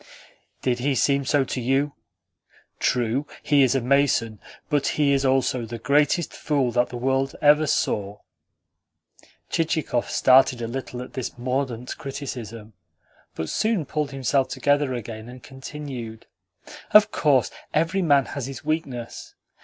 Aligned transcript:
"Did 0.63 0.79
he 0.79 0.95
seem 0.95 1.25
so 1.25 1.43
to 1.43 1.61
you? 1.61 1.93
True, 2.79 3.27
he 3.43 3.61
is 3.61 3.75
a 3.75 3.81
mason, 3.81 4.39
but 4.67 4.87
he 4.97 5.13
is 5.13 5.23
also 5.23 5.63
the 5.63 5.77
greatest 5.77 6.33
fool 6.33 6.71
that 6.71 6.89
the 6.89 6.97
world 6.97 7.35
ever 7.39 7.67
saw." 7.67 8.17
Chichikov 9.51 10.09
started 10.09 10.59
a 10.59 10.67
little 10.67 11.03
at 11.03 11.13
this 11.13 11.37
mordant 11.37 11.95
criticism, 11.99 12.73
but 13.35 13.47
soon 13.47 13.85
pulled 13.85 14.09
himself 14.09 14.47
together 14.47 14.95
again, 14.95 15.29
and 15.29 15.43
continued: 15.43 16.25
"Of 16.89 17.11
course, 17.11 17.51
every 17.71 18.01
man 18.01 18.25
has 18.25 18.47
his 18.47 18.65
weakness. 18.65 19.35